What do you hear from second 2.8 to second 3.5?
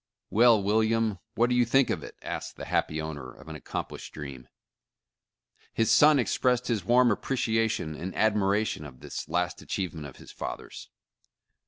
owner of